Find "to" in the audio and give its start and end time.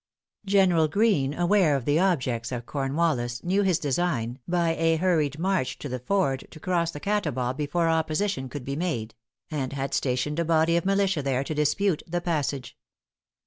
5.77-5.87, 6.49-6.59, 11.43-11.53